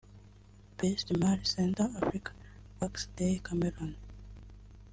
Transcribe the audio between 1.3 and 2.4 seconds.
Central Africa-